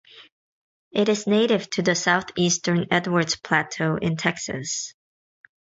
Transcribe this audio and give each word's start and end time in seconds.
It 0.91 1.09
is 1.09 1.27
native 1.27 1.69
to 1.69 1.83
the 1.83 1.93
southeastern 1.93 2.87
Edwards 2.89 3.35
Plateau 3.35 3.97
in 4.01 4.17
Texas. 4.17 4.95